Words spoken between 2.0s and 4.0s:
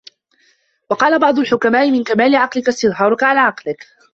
كَمَالِ عَقْلِك اسْتِظْهَارُك عَلَى عَقْلِك